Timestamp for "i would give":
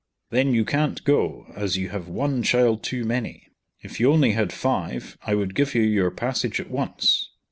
5.21-5.75